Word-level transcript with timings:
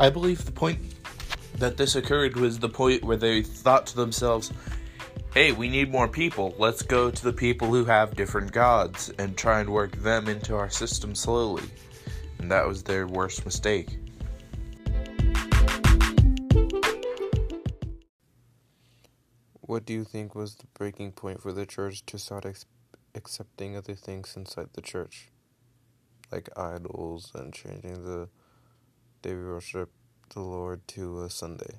I 0.00 0.10
believe 0.10 0.44
the 0.44 0.52
point 0.52 0.78
that 1.56 1.76
this 1.76 1.96
occurred 1.96 2.36
was 2.36 2.60
the 2.60 2.68
point 2.68 3.02
where 3.02 3.16
they 3.16 3.42
thought 3.42 3.84
to 3.88 3.96
themselves, 3.96 4.52
hey, 5.34 5.50
we 5.50 5.68
need 5.68 5.90
more 5.90 6.06
people. 6.06 6.54
Let's 6.56 6.82
go 6.82 7.10
to 7.10 7.24
the 7.24 7.32
people 7.32 7.66
who 7.66 7.84
have 7.84 8.14
different 8.14 8.52
gods 8.52 9.10
and 9.18 9.36
try 9.36 9.58
and 9.58 9.68
work 9.68 9.96
them 9.96 10.28
into 10.28 10.54
our 10.54 10.70
system 10.70 11.16
slowly. 11.16 11.64
And 12.38 12.48
that 12.48 12.64
was 12.64 12.84
their 12.84 13.08
worst 13.08 13.44
mistake. 13.44 13.98
What 19.60 19.84
do 19.84 19.92
you 19.92 20.04
think 20.04 20.36
was 20.36 20.54
the 20.54 20.66
breaking 20.74 21.10
point 21.10 21.42
for 21.42 21.52
the 21.52 21.66
church 21.66 22.06
to 22.06 22.20
start 22.20 22.46
ex- 22.46 22.66
accepting 23.16 23.76
other 23.76 23.96
things 23.96 24.36
inside 24.36 24.68
the 24.74 24.80
church? 24.80 25.30
Like 26.30 26.48
idols 26.56 27.32
and 27.34 27.52
changing 27.52 28.04
the 28.04 28.28
we 29.24 29.34
worship 29.34 29.90
the 30.30 30.40
Lord 30.40 30.86
to 30.88 31.22
a 31.24 31.30
Sunday. 31.30 31.76